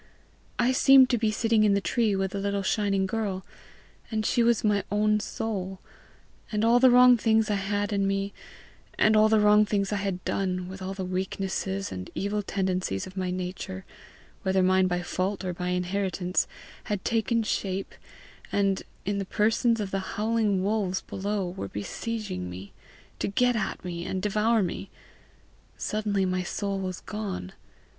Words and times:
I 0.57 0.71
seemed 0.71 1.11
to 1.11 1.17
be 1.19 1.29
sitting 1.29 1.63
in 1.63 1.75
the 1.75 1.79
tree 1.79 2.15
with 2.15 2.31
the 2.31 2.39
little 2.39 2.63
shining 2.63 3.05
girl, 3.05 3.45
and 4.09 4.25
she 4.25 4.41
was 4.41 4.63
my 4.63 4.83
own 4.91 5.19
soul; 5.19 5.79
and 6.51 6.65
all 6.65 6.79
the 6.79 6.89
wrong 6.89 7.17
things 7.17 7.51
I 7.51 7.61
had 7.61 7.93
in 7.93 8.07
me, 8.07 8.33
and 8.97 9.15
all 9.15 9.29
the 9.29 9.39
wrong 9.39 9.63
things 9.63 9.93
I 9.93 9.97
had 9.97 10.25
done, 10.25 10.67
with 10.67 10.81
all 10.81 10.95
the 10.95 11.05
weaknesses 11.05 11.91
and 11.91 12.09
evil 12.15 12.41
tendencies 12.41 13.05
of 13.05 13.15
my 13.15 13.29
nature, 13.29 13.85
whether 14.41 14.63
mine 14.63 14.87
by 14.87 15.03
fault 15.03 15.45
or 15.45 15.53
by 15.53 15.67
inheritance, 15.67 16.47
had 16.85 17.05
taken 17.05 17.43
shape, 17.43 17.93
and, 18.51 18.81
in 19.05 19.19
the 19.19 19.23
persons 19.25 19.79
of 19.79 19.91
the 19.91 19.99
howling 19.99 20.63
wolves 20.63 21.01
below, 21.01 21.47
were 21.47 21.67
besieging 21.67 22.49
me, 22.49 22.73
to 23.19 23.27
get 23.27 23.55
at 23.55 23.85
me, 23.85 24.03
and 24.07 24.23
devour 24.23 24.63
me. 24.63 24.89
Suddenly 25.77 26.25
my 26.25 26.41
soul 26.41 26.79
was 26.79 27.01
gone. 27.01 27.51